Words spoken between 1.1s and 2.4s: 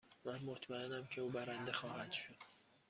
او برنده خواهد شد.